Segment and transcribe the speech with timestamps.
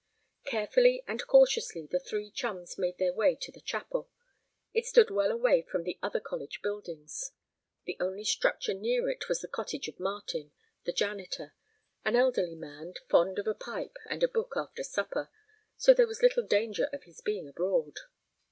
[0.45, 4.09] Carefully and cautiously the three chums made their way to the chapel.
[4.73, 7.33] It stood well away from the other college buildings.
[7.85, 10.53] The only structure near it was the cottage of Martin,
[10.85, 11.53] the janitor,
[12.03, 15.29] an elderly man fond of a pipe and a book after supper,
[15.77, 17.97] so there was little danger of his being abroad.